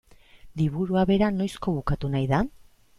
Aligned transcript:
Liburua 0.61 1.05
bera 1.11 1.29
noizko 1.37 1.77
bukatu 1.79 2.15
nahi 2.17 2.31
da? 2.37 2.45